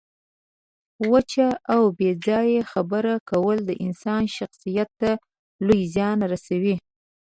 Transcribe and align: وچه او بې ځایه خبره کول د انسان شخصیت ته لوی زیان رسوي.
وچه 1.11 1.47
او 1.73 1.81
بې 1.97 2.11
ځایه 2.25 2.61
خبره 2.71 3.13
کول 3.29 3.57
د 3.65 3.71
انسان 3.85 4.23
شخصیت 4.37 4.89
ته 5.01 5.11
لوی 5.65 5.81
زیان 5.95 6.19
رسوي. 6.31 6.75